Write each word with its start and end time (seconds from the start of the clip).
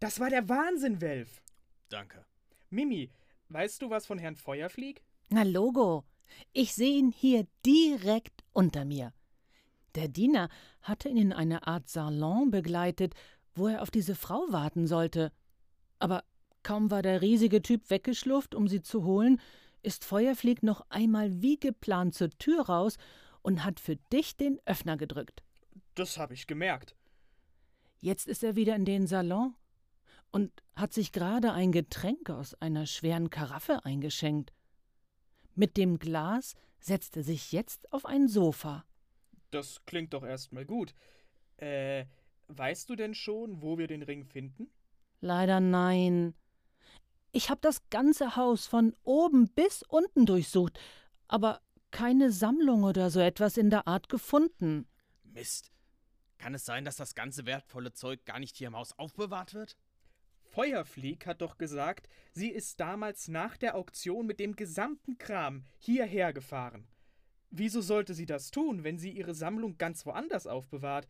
Das 0.00 0.20
war 0.20 0.30
der 0.30 0.48
Wahnsinn, 0.48 1.00
Welf. 1.00 1.42
Danke. 1.88 2.24
Mimi, 2.70 3.10
weißt 3.48 3.82
du 3.82 3.90
was 3.90 4.06
von 4.06 4.18
Herrn 4.18 4.36
Feuerflieg? 4.36 5.02
Na 5.30 5.42
Logo, 5.42 6.04
ich 6.52 6.74
sehe 6.74 6.98
ihn 6.98 7.10
hier 7.10 7.46
direkt 7.66 8.44
unter 8.52 8.84
mir. 8.84 9.12
Der 9.94 10.08
Diener 10.08 10.48
hatte 10.82 11.08
ihn 11.08 11.16
in 11.16 11.32
eine 11.32 11.66
Art 11.66 11.88
Salon 11.88 12.50
begleitet, 12.50 13.14
wo 13.54 13.66
er 13.66 13.82
auf 13.82 13.90
diese 13.90 14.14
Frau 14.14 14.46
warten 14.50 14.86
sollte. 14.86 15.32
Aber 15.98 16.22
kaum 16.62 16.90
war 16.90 17.02
der 17.02 17.20
riesige 17.20 17.62
Typ 17.62 17.90
weggeschlurft, 17.90 18.54
um 18.54 18.68
sie 18.68 18.82
zu 18.82 19.04
holen, 19.04 19.40
ist 19.82 20.04
Feuerflieg 20.04 20.62
noch 20.62 20.84
einmal 20.90 21.42
wie 21.42 21.58
geplant 21.58 22.14
zur 22.14 22.30
Tür 22.30 22.66
raus 22.66 22.98
und 23.42 23.64
hat 23.64 23.80
für 23.80 23.96
dich 24.12 24.36
den 24.36 24.60
Öffner 24.64 24.96
gedrückt. 24.96 25.42
Das 25.94 26.18
habe 26.18 26.34
ich 26.34 26.46
gemerkt. 26.46 26.94
Jetzt 28.00 28.28
ist 28.28 28.44
er 28.44 28.54
wieder 28.54 28.76
in 28.76 28.84
den 28.84 29.08
Salon 29.08 29.54
und 30.30 30.52
hat 30.74 30.92
sich 30.92 31.12
gerade 31.12 31.52
ein 31.52 31.72
Getränk 31.72 32.30
aus 32.30 32.54
einer 32.54 32.86
schweren 32.86 33.30
Karaffe 33.30 33.84
eingeschenkt. 33.84 34.52
Mit 35.54 35.76
dem 35.76 35.98
Glas 35.98 36.54
setzt 36.80 37.16
er 37.16 37.24
sich 37.24 37.52
jetzt 37.52 37.92
auf 37.92 38.06
ein 38.06 38.28
Sofa. 38.28 38.84
Das 39.50 39.84
klingt 39.86 40.12
doch 40.12 40.24
erstmal 40.24 40.64
gut. 40.64 40.94
Äh, 41.56 42.06
weißt 42.48 42.88
du 42.88 42.96
denn 42.96 43.14
schon, 43.14 43.62
wo 43.62 43.78
wir 43.78 43.86
den 43.86 44.02
Ring 44.02 44.24
finden? 44.24 44.70
Leider 45.20 45.60
nein. 45.60 46.34
Ich 47.32 47.50
habe 47.50 47.60
das 47.60 47.88
ganze 47.90 48.36
Haus 48.36 48.66
von 48.66 48.94
oben 49.02 49.48
bis 49.48 49.82
unten 49.82 50.26
durchsucht, 50.26 50.78
aber 51.26 51.60
keine 51.90 52.30
Sammlung 52.30 52.84
oder 52.84 53.10
so 53.10 53.20
etwas 53.20 53.56
in 53.56 53.70
der 53.70 53.86
Art 53.86 54.08
gefunden. 54.08 54.86
Mist. 55.24 55.72
Kann 56.38 56.54
es 56.54 56.64
sein, 56.64 56.84
dass 56.84 56.96
das 56.96 57.14
ganze 57.14 57.46
wertvolle 57.46 57.92
Zeug 57.92 58.24
gar 58.24 58.38
nicht 58.38 58.56
hier 58.56 58.68
im 58.68 58.76
Haus 58.76 58.96
aufbewahrt 58.96 59.54
wird? 59.54 59.76
Feuerflieg 60.58 61.24
hat 61.24 61.40
doch 61.40 61.56
gesagt, 61.56 62.08
sie 62.32 62.48
ist 62.48 62.80
damals 62.80 63.28
nach 63.28 63.56
der 63.56 63.76
Auktion 63.76 64.26
mit 64.26 64.40
dem 64.40 64.56
gesamten 64.56 65.16
Kram 65.16 65.62
hierher 65.78 66.32
gefahren. 66.32 66.88
Wieso 67.52 67.80
sollte 67.80 68.12
sie 68.12 68.26
das 68.26 68.50
tun, 68.50 68.82
wenn 68.82 68.98
sie 68.98 69.12
ihre 69.12 69.36
Sammlung 69.36 69.78
ganz 69.78 70.04
woanders 70.04 70.48
aufbewahrt? 70.48 71.06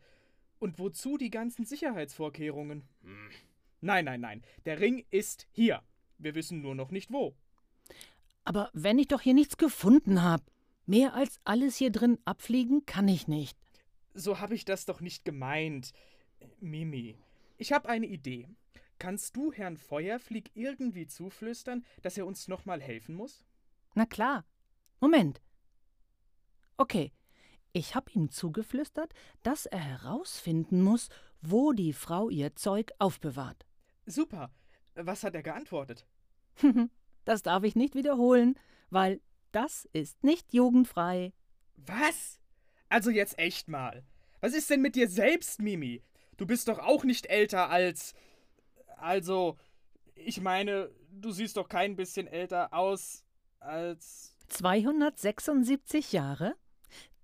Und 0.59 0.77
wozu 0.77 1.17
die 1.17 1.31
ganzen 1.31 1.65
Sicherheitsvorkehrungen? 1.65 2.83
Hm. 3.01 3.29
Nein, 3.81 4.05
nein, 4.05 4.21
nein. 4.21 4.43
Der 4.65 4.79
Ring 4.79 5.03
ist 5.09 5.47
hier. 5.49 5.81
Wir 6.19 6.35
wissen 6.35 6.61
nur 6.61 6.75
noch 6.75 6.91
nicht 6.91 7.11
wo. 7.11 7.33
Aber 8.43 8.69
wenn 8.73 8.99
ich 8.99 9.07
doch 9.07 9.21
hier 9.21 9.33
nichts 9.33 9.57
gefunden 9.57 10.21
habe, 10.21 10.43
mehr 10.85 11.15
als 11.15 11.39
alles 11.43 11.75
hier 11.75 11.91
drin 11.91 12.19
abfliegen 12.23 12.85
kann 12.85 13.07
ich 13.07 13.27
nicht. 13.27 13.57
So 14.13 14.39
habe 14.39 14.53
ich 14.53 14.63
das 14.63 14.85
doch 14.85 15.01
nicht 15.01 15.25
gemeint. 15.25 15.91
Mimi, 16.59 17.17
ich 17.57 17.71
habe 17.71 17.89
eine 17.89 18.05
Idee. 18.05 18.47
Kannst 18.99 19.35
du 19.37 19.53
Herrn 19.53 19.77
Feuerflieg 19.77 20.51
irgendwie 20.53 21.07
zuflüstern, 21.07 21.85
dass 22.01 22.17
er 22.17 22.25
uns 22.25 22.47
nochmal 22.47 22.81
helfen 22.81 23.15
muss? 23.15 23.45
Na 23.95 24.05
klar. 24.05 24.45
Moment. 24.99 25.41
Okay, 26.77 27.13
ich 27.71 27.95
habe 27.95 28.11
ihm 28.11 28.29
zugeflüstert, 28.29 29.13
dass 29.41 29.65
er 29.65 29.79
herausfinden 29.79 30.81
muss, 30.81 31.09
wo 31.41 31.71
die 31.71 31.93
Frau 31.93 32.29
ihr 32.29 32.55
Zeug 32.55 32.91
aufbewahrt. 32.99 33.65
Super. 34.05 34.51
Was 34.95 35.23
hat 35.23 35.33
er 35.33 35.43
geantwortet? 35.43 36.05
das 37.25 37.41
darf 37.41 37.63
ich 37.63 37.75
nicht 37.75 37.95
wiederholen, 37.95 38.59
weil 38.89 39.21
das 39.53 39.87
ist 39.93 40.23
nicht 40.23 40.53
jugendfrei. 40.53 41.31
Was? 41.75 42.39
Also 42.89 43.11
jetzt 43.11 43.39
echt 43.39 43.69
mal. 43.69 44.03
Was 44.41 44.53
ist 44.53 44.69
denn 44.69 44.81
mit 44.81 44.95
dir 44.95 45.07
selbst, 45.07 45.61
Mimi? 45.61 46.03
Du 46.37 46.45
bist 46.45 46.67
doch 46.67 46.79
auch 46.79 47.03
nicht 47.03 47.25
älter 47.27 47.69
als. 47.69 48.13
Also, 48.99 49.57
ich 50.15 50.41
meine, 50.41 50.89
du 51.11 51.31
siehst 51.31 51.57
doch 51.57 51.67
kein 51.67 51.95
bisschen 51.95 52.27
älter 52.27 52.73
aus 52.73 53.23
als. 53.59 54.35
276 54.49 56.11
Jahre? 56.11 56.55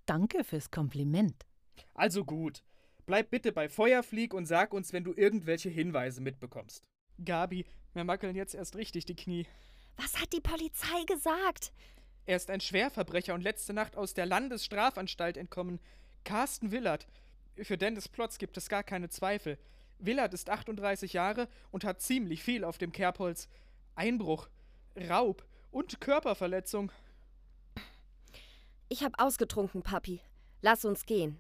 Danke 0.06 0.44
fürs 0.44 0.70
Kompliment. 0.70 1.46
Also 1.94 2.24
gut. 2.24 2.64
Bleib 3.06 3.30
bitte 3.30 3.52
bei 3.52 3.70
Feuerflieg 3.70 4.34
und 4.34 4.46
sag 4.46 4.74
uns, 4.74 4.94
wenn 4.94 5.04
du 5.04 5.14
irgendwelche 5.14 5.70
Hinweise 5.70 6.22
mitbekommst. 6.22 6.84
Gabi, 7.24 7.66
mir 7.94 8.04
mackeln 8.04 8.36
jetzt 8.36 8.56
erst 8.56 8.76
richtig 8.76 9.06
die 9.06 9.16
Knie. 9.16 9.48
Was 9.98 10.20
hat 10.22 10.34
die 10.34 10.42
Polizei 10.42 11.04
gesagt? 11.08 11.72
Er 12.26 12.36
ist 12.36 12.50
ein 12.50 12.62
Schwerverbrecher 12.62 13.34
und 13.34 13.42
letzte 13.42 13.74
Nacht 13.74 13.96
aus 13.96 14.14
der 14.14 14.26
Landesstrafanstalt 14.26 15.38
entkommen. 15.38 15.80
Carsten 16.24 16.72
Willert. 16.72 17.08
Für 17.62 17.78
Dennis 17.78 18.10
Plotz 18.10 18.38
gibt 18.38 18.58
es 18.58 18.68
gar 18.68 18.84
keine 18.84 19.10
Zweifel. 19.10 19.58
Willert 20.00 20.34
ist 20.34 20.50
38 20.50 21.14
Jahre 21.14 21.48
und 21.72 21.84
hat 21.84 22.02
ziemlich 22.02 22.44
viel 22.44 22.64
auf 22.64 22.78
dem 22.78 22.92
Kerbholz. 22.92 23.48
Einbruch, 23.96 24.50
Raub 24.96 25.46
und 25.72 26.02
Körperverletzung. 26.02 26.92
Ich 28.90 29.04
hab 29.04 29.20
ausgetrunken, 29.22 29.82
Papi. 29.84 30.22
Lass 30.62 30.86
uns 30.86 31.06
gehen. 31.06 31.40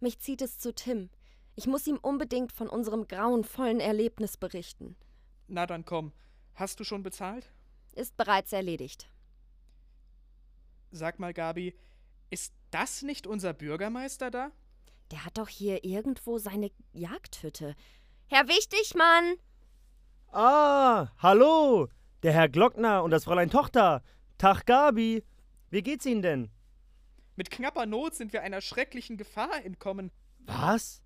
Mich 0.00 0.18
zieht 0.18 0.42
es 0.42 0.58
zu 0.58 0.74
Tim. 0.74 1.10
Ich 1.56 1.66
muss 1.66 1.86
ihm 1.86 1.98
unbedingt 1.98 2.52
von 2.52 2.68
unserem 2.68 3.06
grauenvollen 3.06 3.80
Erlebnis 3.80 4.36
berichten. 4.36 4.96
Na 5.46 5.66
dann 5.66 5.84
komm. 5.84 6.12
Hast 6.54 6.80
du 6.80 6.84
schon 6.84 7.02
bezahlt? 7.02 7.50
Ist 7.92 8.16
bereits 8.16 8.52
erledigt. 8.52 9.08
Sag 10.90 11.18
mal, 11.18 11.32
Gabi, 11.34 11.74
ist 12.30 12.54
das 12.70 13.02
nicht 13.02 13.26
unser 13.26 13.52
Bürgermeister 13.52 14.30
da? 14.30 14.50
Der 15.14 15.24
hat 15.24 15.38
doch 15.38 15.48
hier 15.48 15.84
irgendwo 15.84 16.38
seine 16.38 16.72
Jagdhütte. 16.92 17.76
Herr 18.26 18.48
Wichtigmann! 18.48 19.36
Ah, 20.32 21.06
hallo! 21.18 21.88
Der 22.24 22.32
Herr 22.32 22.48
Glockner 22.48 23.04
und 23.04 23.12
das 23.12 23.22
Fräulein 23.22 23.48
Tochter. 23.48 24.02
Tag, 24.38 24.66
Gabi. 24.66 25.22
Wie 25.70 25.82
geht's 25.82 26.04
Ihnen 26.04 26.22
denn? 26.22 26.50
Mit 27.36 27.52
knapper 27.52 27.86
Not 27.86 28.16
sind 28.16 28.32
wir 28.32 28.42
einer 28.42 28.60
schrecklichen 28.60 29.16
Gefahr 29.16 29.64
entkommen. 29.64 30.10
Was? 30.40 31.00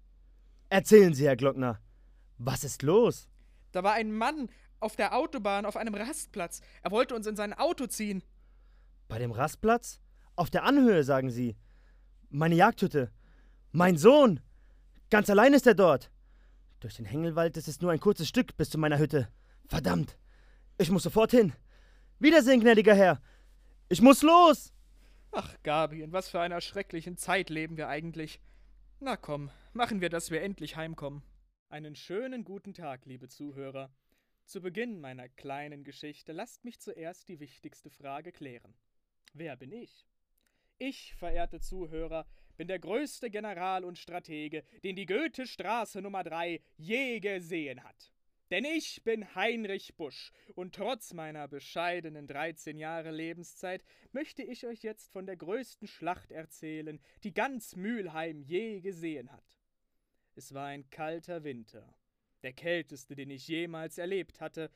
Erzählen 0.70 1.12
Sie, 1.12 1.26
Herr 1.26 1.36
Glockner. 1.36 1.78
Was 2.38 2.64
ist 2.64 2.82
los? 2.82 3.28
Da 3.72 3.82
war 3.82 3.92
ein 3.92 4.10
Mann 4.10 4.48
auf 4.80 4.96
der 4.96 5.14
Autobahn 5.14 5.66
auf 5.66 5.76
einem 5.76 5.94
Rastplatz. 5.94 6.62
Er 6.82 6.92
wollte 6.92 7.14
uns 7.14 7.26
in 7.26 7.36
sein 7.36 7.52
Auto 7.52 7.86
ziehen. 7.88 8.24
Bei 9.06 9.18
dem 9.18 9.32
Rastplatz? 9.32 10.00
Auf 10.34 10.48
der 10.48 10.64
Anhöhe, 10.64 11.04
sagen 11.04 11.28
Sie. 11.28 11.58
Meine 12.30 12.54
Jagdhütte. 12.54 13.12
Mein 13.72 13.98
Sohn. 13.98 14.40
Ganz 15.10 15.28
allein 15.28 15.52
ist 15.52 15.66
er 15.66 15.74
dort. 15.74 16.10
Durch 16.80 16.96
den 16.96 17.04
Hängelwald 17.04 17.56
ist 17.58 17.68
es 17.68 17.80
nur 17.82 17.90
ein 17.90 18.00
kurzes 18.00 18.28
Stück 18.28 18.56
bis 18.56 18.70
zu 18.70 18.78
meiner 18.78 18.98
Hütte. 18.98 19.28
Verdammt. 19.66 20.16
Ich 20.78 20.90
muss 20.90 21.02
sofort 21.02 21.32
hin. 21.32 21.52
Wiedersehen, 22.18 22.60
gnädiger 22.60 22.94
Herr. 22.94 23.20
Ich 23.90 24.00
muss 24.00 24.22
los. 24.22 24.72
Ach, 25.32 25.54
Gabi, 25.62 26.02
in 26.02 26.12
was 26.12 26.30
für 26.30 26.40
einer 26.40 26.62
schrecklichen 26.62 27.18
Zeit 27.18 27.50
leben 27.50 27.76
wir 27.76 27.88
eigentlich. 27.88 28.40
Na 29.00 29.16
komm, 29.16 29.50
machen 29.74 30.00
wir, 30.00 30.08
dass 30.08 30.30
wir 30.30 30.42
endlich 30.42 30.76
heimkommen. 30.76 31.22
Einen 31.68 31.94
schönen 31.94 32.44
guten 32.44 32.72
Tag, 32.72 33.04
liebe 33.04 33.28
Zuhörer. 33.28 33.90
Zu 34.46 34.62
Beginn 34.62 35.00
meiner 35.00 35.28
kleinen 35.28 35.84
Geschichte 35.84 36.32
lasst 36.32 36.64
mich 36.64 36.80
zuerst 36.80 37.28
die 37.28 37.38
wichtigste 37.38 37.90
Frage 37.90 38.32
klären. 38.32 38.74
Wer 39.34 39.56
bin 39.56 39.72
ich? 39.72 40.06
Ich, 40.78 41.14
verehrte 41.16 41.60
Zuhörer, 41.60 42.24
bin 42.58 42.68
der 42.68 42.80
größte 42.80 43.30
General 43.30 43.84
und 43.84 43.96
Stratege, 43.96 44.64
den 44.84 44.96
die 44.96 45.06
Goethestraße 45.06 46.02
Nummer 46.02 46.24
3 46.24 46.60
je 46.76 47.20
gesehen 47.20 47.82
hat. 47.82 48.12
Denn 48.50 48.64
ich 48.64 49.04
bin 49.04 49.34
Heinrich 49.34 49.94
Busch 49.94 50.32
und 50.54 50.74
trotz 50.74 51.12
meiner 51.12 51.46
bescheidenen 51.48 52.26
13 52.26 52.78
Jahre 52.78 53.10
Lebenszeit 53.10 53.84
möchte 54.12 54.42
ich 54.42 54.66
euch 54.66 54.82
jetzt 54.82 55.12
von 55.12 55.26
der 55.26 55.36
größten 55.36 55.86
Schlacht 55.86 56.32
erzählen, 56.32 56.98
die 57.24 57.32
ganz 57.32 57.76
Mülheim 57.76 58.42
je 58.42 58.80
gesehen 58.80 59.30
hat. 59.30 59.58
Es 60.34 60.52
war 60.54 60.66
ein 60.66 60.88
kalter 60.90 61.44
Winter, 61.44 61.94
der 62.42 62.54
kälteste, 62.54 63.14
den 63.14 63.30
ich 63.30 63.46
jemals 63.48 63.98
erlebt 63.98 64.40
hatte. 64.40 64.70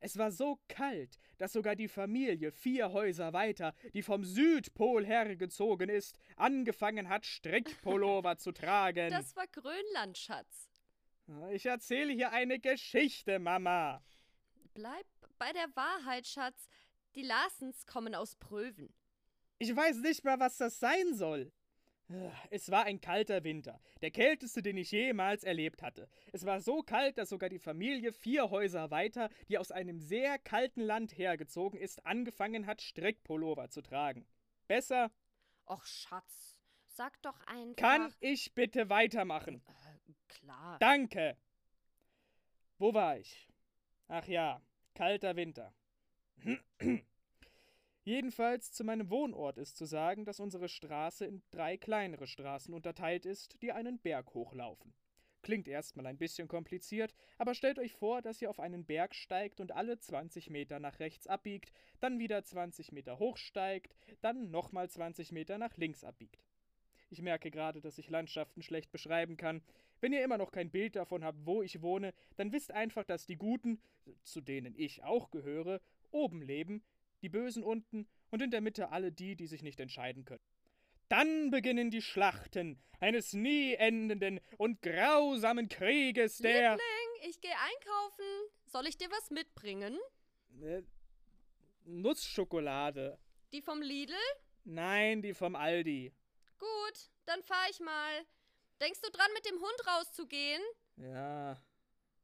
Es 0.00 0.18
war 0.18 0.30
so 0.30 0.60
kalt, 0.68 1.18
dass 1.38 1.52
sogar 1.52 1.74
die 1.74 1.88
Familie 1.88 2.52
vier 2.52 2.92
Häuser 2.92 3.32
weiter, 3.32 3.74
die 3.94 4.02
vom 4.02 4.24
Südpol 4.24 5.04
hergezogen 5.04 5.88
ist, 5.88 6.18
angefangen 6.36 7.08
hat, 7.08 7.24
Strickpullover 7.24 8.36
zu 8.38 8.52
tragen. 8.52 9.10
Das 9.10 9.34
war 9.36 9.46
Grönland, 9.46 10.18
Schatz. 10.18 10.68
Ich 11.50 11.66
erzähle 11.66 12.12
hier 12.12 12.30
eine 12.30 12.60
Geschichte, 12.60 13.38
Mama. 13.38 14.02
Bleib 14.74 15.06
bei 15.38 15.52
der 15.52 15.74
Wahrheit, 15.74 16.26
Schatz. 16.26 16.68
Die 17.14 17.22
Larsens 17.22 17.86
kommen 17.86 18.14
aus 18.14 18.36
Pröven. 18.36 18.92
Ich 19.58 19.74
weiß 19.74 19.98
nicht 19.98 20.22
mal, 20.22 20.38
was 20.38 20.58
das 20.58 20.78
sein 20.78 21.14
soll. 21.14 21.50
Es 22.50 22.70
war 22.70 22.84
ein 22.84 23.00
kalter 23.00 23.42
Winter, 23.42 23.80
der 24.00 24.12
kälteste, 24.12 24.62
den 24.62 24.76
ich 24.76 24.92
jemals 24.92 25.42
erlebt 25.42 25.82
hatte. 25.82 26.08
Es 26.32 26.46
war 26.46 26.60
so 26.60 26.82
kalt, 26.82 27.18
dass 27.18 27.30
sogar 27.30 27.48
die 27.48 27.58
Familie 27.58 28.12
vier 28.12 28.50
Häuser 28.50 28.90
weiter, 28.92 29.28
die 29.48 29.58
aus 29.58 29.72
einem 29.72 29.98
sehr 29.98 30.38
kalten 30.38 30.82
Land 30.82 31.18
hergezogen 31.18 31.80
ist, 31.80 32.06
angefangen 32.06 32.66
hat, 32.66 32.80
Strickpullover 32.80 33.70
zu 33.70 33.82
tragen. 33.82 34.24
Besser? 34.68 35.10
Och, 35.68 35.84
Schatz, 35.84 36.56
sag 36.86 37.20
doch 37.22 37.40
einfach. 37.46 37.76
Kann 37.76 38.14
ich 38.20 38.54
bitte 38.54 38.88
weitermachen? 38.88 39.62
Äh, 39.66 40.12
klar. 40.28 40.78
Danke. 40.78 41.36
Wo 42.78 42.94
war 42.94 43.18
ich? 43.18 43.48
Ach 44.06 44.28
ja, 44.28 44.62
kalter 44.94 45.34
Winter. 45.34 45.74
Jedenfalls 48.06 48.70
zu 48.70 48.84
meinem 48.84 49.10
Wohnort 49.10 49.58
ist 49.58 49.76
zu 49.76 49.84
sagen, 49.84 50.24
dass 50.24 50.38
unsere 50.38 50.68
Straße 50.68 51.26
in 51.26 51.42
drei 51.50 51.76
kleinere 51.76 52.28
Straßen 52.28 52.72
unterteilt 52.72 53.26
ist, 53.26 53.60
die 53.62 53.72
einen 53.72 53.98
Berg 53.98 54.32
hochlaufen. 54.32 54.94
Klingt 55.42 55.66
erstmal 55.66 56.06
ein 56.06 56.16
bisschen 56.16 56.46
kompliziert, 56.46 57.16
aber 57.36 57.52
stellt 57.52 57.80
euch 57.80 57.94
vor, 57.94 58.22
dass 58.22 58.40
ihr 58.40 58.48
auf 58.48 58.60
einen 58.60 58.84
Berg 58.84 59.12
steigt 59.16 59.60
und 59.60 59.72
alle 59.72 59.98
20 59.98 60.50
Meter 60.50 60.78
nach 60.78 61.00
rechts 61.00 61.26
abbiegt, 61.26 61.72
dann 61.98 62.20
wieder 62.20 62.44
20 62.44 62.92
Meter 62.92 63.18
hochsteigt, 63.18 63.96
dann 64.20 64.52
nochmal 64.52 64.88
20 64.88 65.32
Meter 65.32 65.58
nach 65.58 65.76
links 65.76 66.04
abbiegt. 66.04 66.38
Ich 67.10 67.22
merke 67.22 67.50
gerade, 67.50 67.80
dass 67.80 67.98
ich 67.98 68.08
Landschaften 68.08 68.62
schlecht 68.62 68.92
beschreiben 68.92 69.36
kann. 69.36 69.62
Wenn 70.00 70.12
ihr 70.12 70.22
immer 70.22 70.38
noch 70.38 70.52
kein 70.52 70.70
Bild 70.70 70.94
davon 70.94 71.24
habt, 71.24 71.44
wo 71.44 71.60
ich 71.60 71.82
wohne, 71.82 72.14
dann 72.36 72.52
wisst 72.52 72.70
einfach, 72.70 73.02
dass 73.02 73.26
die 73.26 73.36
Guten, 73.36 73.80
zu 74.22 74.40
denen 74.40 74.76
ich 74.76 75.02
auch 75.02 75.32
gehöre, 75.32 75.80
oben 76.12 76.40
leben, 76.40 76.84
die 77.26 77.30
Bösen 77.30 77.64
unten 77.64 78.06
und 78.30 78.40
in 78.40 78.52
der 78.52 78.60
Mitte 78.60 78.90
alle 78.90 79.10
die, 79.10 79.34
die 79.34 79.48
sich 79.48 79.62
nicht 79.62 79.80
entscheiden 79.80 80.24
können. 80.24 80.44
Dann 81.08 81.50
beginnen 81.50 81.90
die 81.90 82.00
Schlachten 82.00 82.80
eines 83.00 83.32
nie 83.32 83.74
endenden 83.74 84.40
und 84.58 84.80
grausamen 84.80 85.68
Krieges, 85.68 86.38
der. 86.38 86.76
Liebling, 86.76 87.28
ich 87.28 87.40
gehe 87.40 87.50
einkaufen. 87.50 88.24
Soll 88.66 88.86
ich 88.86 88.96
dir 88.96 89.10
was 89.10 89.30
mitbringen? 89.30 89.98
Äh, 90.62 90.82
Nussschokolade. 91.84 93.18
Die 93.52 93.60
vom 93.60 93.82
Lidl? 93.82 94.14
Nein, 94.62 95.20
die 95.20 95.34
vom 95.34 95.56
Aldi. 95.56 96.12
Gut, 96.58 97.10
dann 97.24 97.42
fahr 97.42 97.66
ich 97.70 97.80
mal. 97.80 98.24
Denkst 98.80 99.00
du 99.00 99.10
dran, 99.10 99.32
mit 99.34 99.46
dem 99.46 99.60
Hund 99.60 99.86
rauszugehen? 99.88 100.62
Ja. 100.96 101.60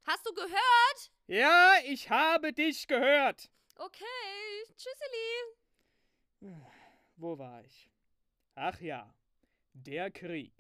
Hast 0.04 0.24
du 0.26 0.32
gehört? 0.32 1.12
Ja, 1.26 1.74
ich 1.86 2.08
habe 2.08 2.52
dich 2.52 2.86
gehört. 2.86 3.50
Okay, 3.84 4.64
tschüsseli. 4.76 6.54
Wo 7.16 7.36
war 7.36 7.64
ich? 7.64 7.90
Ach 8.54 8.80
ja, 8.80 9.12
der 9.72 10.12
Krieg. 10.12 10.52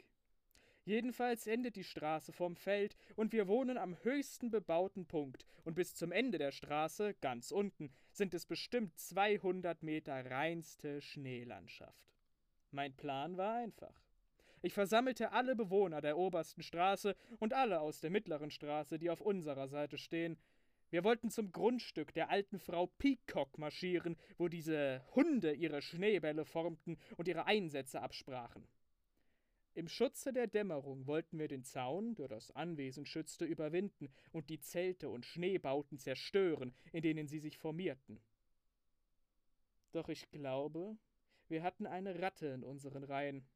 Jedenfalls 0.84 1.46
endet 1.46 1.76
die 1.76 1.84
Straße 1.84 2.32
vorm 2.32 2.56
Feld 2.56 2.96
und 3.14 3.32
wir 3.32 3.46
wohnen 3.46 3.78
am 3.78 3.96
höchsten 4.02 4.50
bebauten 4.50 5.06
Punkt 5.06 5.46
und 5.62 5.74
bis 5.74 5.94
zum 5.94 6.10
Ende 6.10 6.38
der 6.38 6.50
Straße, 6.50 7.14
ganz 7.20 7.52
unten, 7.52 7.92
sind 8.10 8.34
es 8.34 8.44
bestimmt 8.44 8.98
200 8.98 9.84
Meter 9.84 10.28
reinste 10.28 11.00
Schneelandschaft. 11.00 12.16
Mein 12.72 12.96
Plan 12.96 13.36
war 13.36 13.54
einfach. 13.54 14.02
Ich 14.62 14.74
versammelte 14.74 15.30
alle 15.30 15.54
Bewohner 15.54 16.00
der 16.00 16.18
obersten 16.18 16.64
Straße 16.64 17.14
und 17.38 17.54
alle 17.54 17.80
aus 17.80 18.00
der 18.00 18.10
mittleren 18.10 18.50
Straße, 18.50 18.98
die 18.98 19.10
auf 19.10 19.20
unserer 19.20 19.68
Seite 19.68 19.96
stehen. 19.96 20.36
Wir 20.92 21.04
wollten 21.04 21.30
zum 21.30 21.52
Grundstück 21.52 22.12
der 22.12 22.28
alten 22.28 22.58
Frau 22.58 22.86
Peacock 22.86 23.56
marschieren, 23.56 24.14
wo 24.36 24.48
diese 24.48 25.02
Hunde 25.14 25.54
ihre 25.54 25.80
Schneebälle 25.80 26.44
formten 26.44 26.98
und 27.16 27.26
ihre 27.26 27.46
Einsätze 27.46 28.02
absprachen. 28.02 28.68
Im 29.72 29.88
Schutze 29.88 30.34
der 30.34 30.48
Dämmerung 30.48 31.06
wollten 31.06 31.38
wir 31.38 31.48
den 31.48 31.64
Zaun, 31.64 32.14
der 32.14 32.28
das 32.28 32.50
Anwesen 32.50 33.06
schützte, 33.06 33.46
überwinden 33.46 34.12
und 34.32 34.50
die 34.50 34.60
Zelte 34.60 35.08
und 35.08 35.24
Schneebauten 35.24 35.96
zerstören, 35.96 36.74
in 36.92 37.00
denen 37.00 37.26
sie 37.26 37.38
sich 37.38 37.56
formierten. 37.56 38.20
Doch 39.92 40.10
ich 40.10 40.30
glaube, 40.30 40.98
wir 41.48 41.62
hatten 41.62 41.86
eine 41.86 42.20
Ratte 42.20 42.48
in 42.48 42.62
unseren 42.62 43.04
Reihen. 43.04 43.46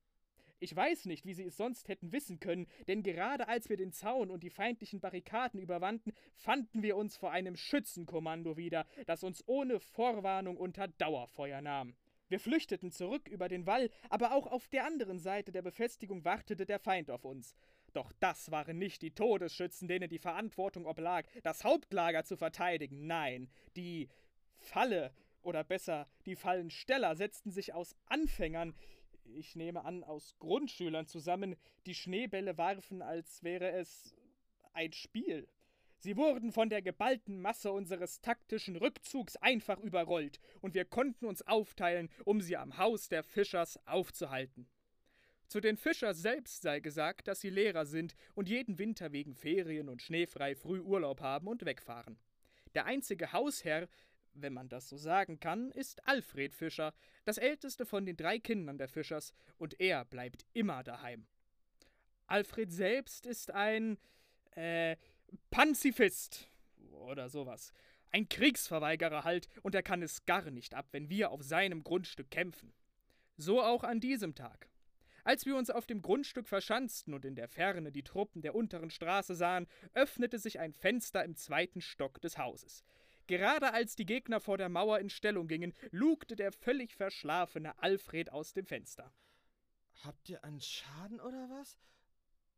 Ich 0.59 0.75
weiß 0.75 1.05
nicht, 1.05 1.27
wie 1.27 1.35
sie 1.35 1.45
es 1.45 1.57
sonst 1.57 1.89
hätten 1.89 2.13
wissen 2.13 2.41
können, 2.41 2.67
denn 2.89 3.03
gerade 3.03 3.49
als 3.49 3.69
wir 3.69 3.77
den 3.77 3.93
Zaun 3.93 4.31
und 4.31 4.43
die 4.43 4.51
feindlichen 4.51 5.01
Barrikaden 5.01 5.61
überwanden, 5.61 6.13
fanden 6.35 6.83
wir 6.83 6.97
uns 6.97 7.17
vor 7.17 7.31
einem 7.31 7.57
Schützenkommando 7.57 8.57
wieder, 8.57 8.87
das 9.07 9.23
uns 9.23 9.45
ohne 9.47 9.81
Vorwarnung 9.81 10.57
unter 10.57 10.89
Dauerfeuer 10.89 11.61
nahm. 11.61 11.95
Wir 12.29 12.41
flüchteten 12.41 12.91
zurück 12.91 13.29
über 13.29 13.49
den 13.49 13.67
Wall, 13.67 13.91
aber 14.09 14.33
auch 14.33 14.47
auf 14.47 14.67
der 14.69 14.85
anderen 14.85 15.19
Seite 15.19 15.53
der 15.53 15.63
Befestigung 15.63 16.25
wartete 16.25 16.67
der 16.67 16.79
Feind 16.79 17.11
auf 17.11 17.25
uns. 17.25 17.55
Doch 17.93 18.13
das 18.19 18.51
waren 18.51 18.79
nicht 18.79 19.03
die 19.03 19.13
Todesschützen, 19.13 19.89
denen 19.89 20.09
die 20.09 20.19
Verantwortung 20.19 20.87
oblag, 20.87 21.25
das 21.43 21.65
Hauptlager 21.65 22.25
zu 22.25 22.37
verteidigen. 22.37 23.07
Nein, 23.07 23.49
die 23.77 24.09
Falle, 24.59 25.13
oder 25.47 25.65
besser, 25.65 26.09
die 26.27 26.37
Fallensteller 26.37 27.15
setzten 27.15 27.53
sich 27.53 27.73
aus 27.73 27.95
Anfängern, 28.07 28.75
ich 29.35 29.57
nehme 29.57 29.85
an, 29.85 30.05
aus 30.05 30.37
Grundschülern 30.39 31.07
zusammen, 31.07 31.57
die 31.87 31.95
Schneebälle 31.95 32.57
warfen, 32.59 33.03
als 33.03 33.43
wäre 33.43 33.71
es 33.71 34.15
ein 34.73 34.93
Spiel. 34.93 35.49
Sie 35.99 36.17
wurden 36.17 36.53
von 36.53 36.69
der 36.69 36.83
geballten 36.83 37.41
Masse 37.41 37.73
unseres 37.73 38.21
taktischen 38.21 38.77
Rückzugs 38.77 39.37
einfach 39.37 39.79
überrollt, 39.81 40.41
und 40.61 40.75
wir 40.75 40.85
konnten 40.85 41.27
uns 41.27 41.43
aufteilen, 41.43 42.11
um 42.25 42.41
sie 42.41 42.57
am 42.57 42.77
Haus 42.77 43.09
der 43.09 43.23
Fischers 43.23 43.79
aufzuhalten. 43.87 44.69
Zu 45.49 45.61
den 45.61 45.77
Fischer 45.77 46.13
selbst 46.13 46.63
sei 46.63 46.81
gesagt, 46.81 47.29
dass 47.29 47.41
sie 47.41 47.51
Lehrer 47.51 47.87
sind 47.87 48.17
und 48.35 48.49
jeden 48.49 48.79
Winter 48.79 49.13
wegen 49.13 49.35
Ferien 49.35 49.89
und 49.89 50.03
schneefrei 50.03 50.55
früh 50.57 50.81
Urlaub 50.81 51.21
haben 51.21 51.47
und 51.47 51.65
wegfahren. 51.65 52.19
Der 52.75 52.85
einzige 52.85 53.33
Hausherr, 53.33 53.89
wenn 54.43 54.53
man 54.53 54.69
das 54.69 54.89
so 54.89 54.97
sagen 54.97 55.41
kann, 55.41 55.71
ist 55.71 56.07
Alfred 56.07 56.55
Fischer, 56.55 56.93
das 57.25 57.39
älteste 57.39 57.87
von 57.87 58.07
den 58.07 58.17
drei 58.17 58.39
Kindern 58.39 58.79
der 58.79 58.89
Fischers, 58.89 59.33
und 59.59 59.81
er 59.81 60.05
bleibt 60.05 60.47
immer 60.53 60.83
daheim. 60.83 61.27
Alfred 62.27 62.73
selbst 62.73 63.27
ist 63.27 63.51
ein, 63.51 63.99
äh, 64.53 64.97
Pazifist 65.51 66.49
oder 66.91 67.29
sowas. 67.29 67.73
Ein 68.13 68.29
Kriegsverweigerer 68.29 69.25
halt, 69.25 69.49
und 69.63 69.75
er 69.75 69.83
kann 69.83 70.03
es 70.03 70.25
gar 70.25 70.51
nicht 70.51 70.75
ab, 70.75 70.89
wenn 70.93 71.11
wir 71.11 71.31
auf 71.31 71.43
seinem 71.43 71.83
Grundstück 71.83 72.31
kämpfen. 72.31 72.73
So 73.37 73.63
auch 73.63 73.85
an 73.85 74.01
diesem 74.01 74.35
Tag. 74.35 74.69
Als 75.25 75.45
wir 75.45 75.57
uns 75.57 75.71
auf 75.71 75.87
dem 75.87 76.03
Grundstück 76.03 76.47
verschanzten 76.47 77.13
und 77.13 77.25
in 77.25 77.35
der 77.35 77.49
Ferne 77.49 77.91
die 77.91 78.05
Truppen 78.05 78.43
der 78.43 78.55
unteren 78.55 78.91
Straße 78.91 79.35
sahen, 79.35 79.67
öffnete 79.93 80.39
sich 80.39 80.61
ein 80.61 80.73
Fenster 80.73 81.25
im 81.25 81.35
zweiten 81.35 81.81
Stock 81.81 82.21
des 82.21 82.39
Hauses. 82.39 82.85
Gerade 83.27 83.73
als 83.73 83.97
die 83.97 84.07
Gegner 84.07 84.41
vor 84.41 84.59
der 84.59 84.69
Mauer 84.69 85.01
in 85.01 85.11
Stellung 85.11 85.49
gingen, 85.49 85.75
lugte 85.91 86.37
der 86.37 86.53
völlig 86.53 86.95
verschlafene 86.95 87.77
Alfred 87.83 88.31
aus 88.31 88.53
dem 88.53 88.67
Fenster. 88.67 89.13
Habt 90.05 90.29
ihr 90.29 90.45
einen 90.45 90.61
Schaden 90.61 91.21
oder 91.21 91.49
was? 91.51 91.79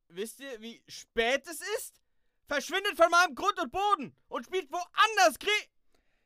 Wisst 0.09 0.41
ihr, 0.41 0.61
wie 0.61 0.83
spät 0.89 1.47
es 1.47 1.61
ist? 1.79 2.01
Verschwindet 2.47 2.97
von 2.97 3.11
meinem 3.11 3.35
Grund 3.35 3.61
und 3.61 3.71
Boden 3.71 4.17
und 4.29 4.47
spielt 4.47 4.71
woanders 4.71 5.39
Krieg. 5.39 5.71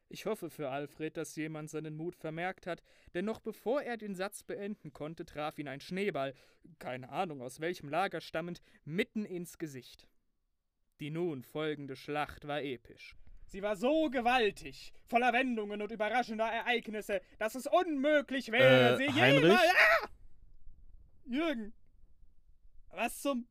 Ich 0.09 0.27
hoffe 0.27 0.51
für 0.51 0.69
Alfred, 0.69 1.17
dass 1.17 1.37
jemand 1.37 1.71
seinen 1.71 1.97
Mut 1.97 2.17
vermerkt 2.17 2.67
hat, 2.67 2.83
denn 3.15 3.25
noch 3.25 3.41
bevor 3.41 3.83
er 3.83 3.97
den 3.97 4.15
Satz 4.15 4.43
beenden 4.43 4.93
konnte, 4.93 5.25
traf 5.25 5.59
ihn 5.59 5.69
ein 5.69 5.81
Schneeball, 5.81 6.35
keine 6.79 7.09
Ahnung 7.09 7.41
aus 7.41 7.61
welchem 7.61 7.89
Lager 7.89 8.21
stammend, 8.21 8.61
mitten 8.85 9.25
ins 9.25 9.57
Gesicht. 9.57 10.07
Die 11.01 11.11
nun 11.11 11.43
folgende 11.43 11.97
Schlacht 11.97 12.47
war 12.47 12.63
episch. 12.63 13.17
Sie 13.53 13.61
war 13.61 13.77
so 13.77 14.09
gewaltig, 14.09 14.95
voller 15.09 15.35
Wendungen 15.35 15.83
und 15.83 15.93
überraschender 15.93 16.47
Ereignisse, 16.51 17.21
dass 17.39 17.55
es 17.55 17.67
unmöglich 17.67 18.51
wäre, 18.51 18.95
Äh, 18.95 18.97
sie 18.97 19.13
jemals. 19.15 19.61
Ah! 19.61 20.09
Jürgen! 21.27 21.75
Was 22.93 23.21
zum. 23.21 23.47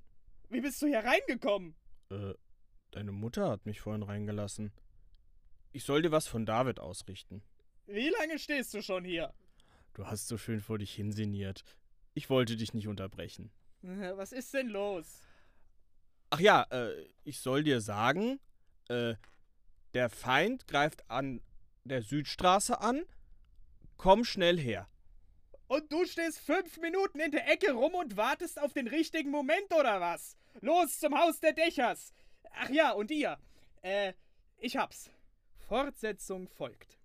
Wie 0.50 0.60
bist 0.60 0.82
du 0.82 0.88
hier 0.88 1.04
reingekommen? 1.04 1.76
Äh, 2.10 2.34
deine 2.90 3.12
Mutter 3.12 3.48
hat 3.48 3.68
mich 3.68 3.80
vorhin 3.80 4.02
reingelassen. 4.02 4.72
Ich 5.72 5.84
soll 5.84 6.02
dir 6.02 6.12
was 6.12 6.28
von 6.28 6.48
David 6.48 6.80
ausrichten. 6.80 7.44
Wie 7.86 8.10
lange 8.10 8.40
stehst 8.40 8.74
du 8.74 8.82
schon 8.82 9.06
hier? 9.06 9.32
Du 9.94 10.08
hast 10.08 10.28
so 10.28 10.38
schön 10.40 10.62
vor 10.62 10.80
dich 10.80 10.96
hinsiniert. 10.96 11.64
Ich 12.16 12.28
wollte 12.32 12.56
dich 12.58 12.74
nicht 12.74 12.88
unterbrechen. 12.88 13.52
Äh, 13.84 14.18
Was 14.18 14.32
ist 14.32 14.52
denn 14.56 14.70
los? 14.70 15.22
Ach 16.32 16.40
ja, 16.40 16.64
äh, 16.72 17.06
ich 17.24 17.40
soll 17.40 17.62
dir 17.64 17.82
sagen, 17.82 18.40
äh, 18.90 19.14
der 19.94 20.10
Feind 20.10 20.68
greift 20.68 21.10
an 21.10 21.42
der 21.84 22.02
Südstraße 22.02 22.80
an. 22.80 23.04
Komm 23.98 24.24
schnell 24.24 24.58
her. 24.58 24.88
Und 25.68 25.92
du 25.92 26.06
stehst 26.06 26.40
fünf 26.40 26.78
Minuten 26.80 27.20
in 27.20 27.32
der 27.32 27.48
Ecke 27.50 27.72
rum 27.72 27.94
und 27.94 28.18
wartest 28.18 28.60
auf 28.60 28.74
den 28.74 28.88
richtigen 28.88 29.32
Moment, 29.32 29.74
oder 29.74 30.02
was? 30.02 30.36
Los 30.60 31.00
zum 31.00 31.18
Haus 31.18 31.40
der 31.40 31.54
Dächers! 31.54 32.14
Ach 32.54 32.70
ja, 32.70 32.92
und 32.92 33.10
ihr? 33.12 33.38
Äh, 33.82 34.14
ich 34.58 34.76
hab's. 34.76 35.10
Fortsetzung 35.68 36.50
folgt. 36.50 37.01